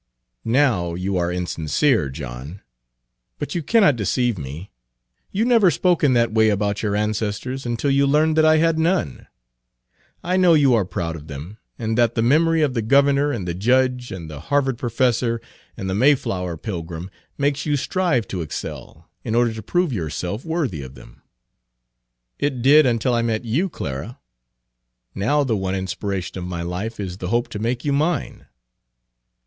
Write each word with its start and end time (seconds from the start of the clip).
"Now 0.43 0.95
you 0.95 1.15
are 1.17 1.31
insincere, 1.31 2.09
John; 2.09 2.61
but 3.37 3.53
you 3.53 3.61
cannot 3.61 3.97
deceive 3.97 4.35
me. 4.35 4.71
You 5.31 5.45
never 5.45 5.69
spoke 5.69 6.03
in 6.03 6.13
that 6.13 6.33
way 6.33 6.49
about 6.49 6.81
your 6.81 6.95
ancestors 6.95 7.67
until 7.67 7.91
you 7.91 8.07
learned 8.07 8.35
that 8.37 8.43
I 8.43 8.57
had 8.57 8.79
none. 8.79 9.27
I 10.23 10.37
know 10.37 10.55
you 10.55 10.73
are 10.73 10.85
proud 10.85 11.15
of 11.15 11.27
them, 11.27 11.59
and 11.77 11.95
that 11.99 12.15
the 12.15 12.23
memory 12.23 12.63
of 12.63 12.73
the 12.73 12.81
governor 12.81 13.31
and 13.31 13.47
the 13.47 13.53
judge 13.53 14.11
and 14.11 14.27
the 14.27 14.39
Harvard 14.39 14.79
professor 14.79 15.39
and 15.77 15.87
the 15.87 15.93
Mayflower 15.93 16.57
pilgrim 16.57 17.11
makes 17.37 17.67
you 17.67 17.75
strive 17.77 18.27
to 18.29 18.41
excel, 18.41 19.07
in 19.23 19.35
order 19.35 19.53
to 19.53 19.61
prove 19.61 19.93
yourself 19.93 20.43
worthy 20.43 20.81
of 20.81 20.95
them." 20.95 21.21
"It 22.39 22.63
did 22.63 22.87
until 22.87 23.13
I 23.13 23.21
met 23.21 23.45
you, 23.45 23.69
Clara. 23.69 24.19
Now 25.13 25.43
the 25.43 25.55
one 25.55 25.75
inspiration 25.75 26.39
of 26.39 26.45
my 26.45 26.63
life 26.63 26.99
is 26.99 27.17
the 27.17 27.27
hope 27.27 27.49
to 27.49 27.59
make 27.59 27.85
you 27.85 27.93
mine." 27.93 28.47